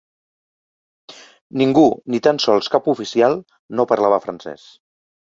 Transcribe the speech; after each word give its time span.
Ningú, 1.61 1.83
ni 2.13 2.21
tan 2.27 2.39
sols 2.45 2.69
cap 2.75 2.89
oficial, 2.93 3.35
no 3.81 3.85
parlava 3.93 4.19
francès 4.25 4.65